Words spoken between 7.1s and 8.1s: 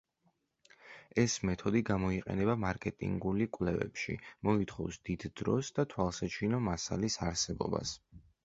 არსებობას.